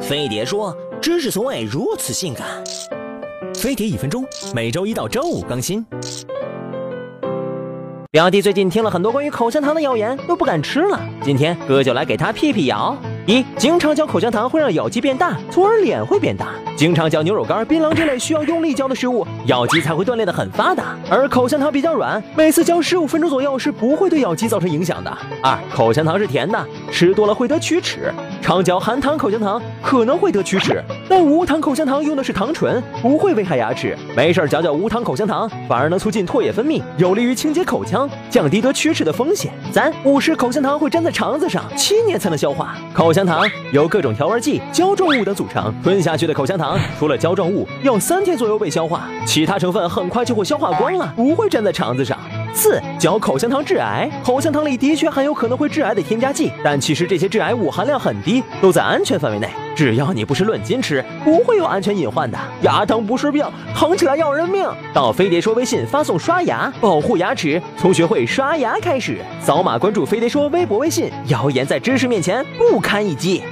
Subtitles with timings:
[0.00, 2.46] 飞碟说：“知识从未如此性感。”
[3.54, 5.84] 飞碟一分钟，每周一到周五更新。
[8.10, 11.00] 表弟最近听了很多关于口香糖的谣言，都不敢吃了。
[11.22, 12.96] 今天哥就来给他辟辟谣。
[13.26, 16.54] 一，经常嚼口香糖会让咬肌变大，从而脸会变大。
[16.76, 20.96] 经常嚼牛肉干、槟榔这类需要用力嚼的食物，咬肌才会锻炼的很发达。
[21.10, 25.18] 而口香糖比较软，每次嚼十五分钟左右是不会对咬肌造成影响的。
[25.42, 28.12] 二，口香糖是甜的，吃多了会得龋齿。
[28.40, 33.96] 常嚼含糖口香糖可能会得龋齿，但无糖口香糖用的是糖醇，不会危害牙齿。
[34.16, 39.52] 没事嚼嚼无糖口香糖，反而能促进唾液分泌，有利于清洁口腔，降低得龋齿的风险。
[39.72, 42.76] 三，误食口香糖会粘在肠子上，七年才能消化。
[42.94, 52.16] 口香糖由各种调味剂、胶状物等组成，吞下去的口香糖除了胶状物，要三天左右被消化，其他成分很快就会消化光了，不会粘在肠子上。
[52.54, 59.48] 四嚼口香糖致癌，口香糖里的确含有可能会致癌的添加剂，但其实这些致癌物含量很低，都在安全范围内。
[59.74, 62.38] 只要你不是论斤吃，不会有安全隐患的。
[62.62, 64.66] 牙疼不是病，疼起来要人命。
[64.94, 69.18] 到飞碟说微信发送刷牙，保护牙齿，从学会刷牙开始。
[69.40, 73.42] 扫码关注飞碟说微博微信，谣言在知识面前不堪一击。